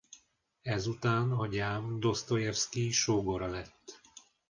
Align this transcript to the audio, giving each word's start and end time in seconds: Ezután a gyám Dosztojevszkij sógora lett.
Ezután 0.63 1.31
a 1.31 1.47
gyám 1.47 1.99
Dosztojevszkij 1.99 2.89
sógora 2.91 3.47
lett. 3.47 4.01